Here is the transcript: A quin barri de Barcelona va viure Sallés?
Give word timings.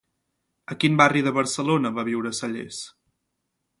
A 0.75 0.77
quin 0.83 0.95
barri 1.01 1.21
de 1.27 1.33
Barcelona 1.37 1.93
va 1.99 2.07
viure 2.09 2.33
Sallés? 2.39 2.81